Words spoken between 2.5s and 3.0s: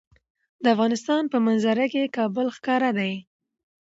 ښکاره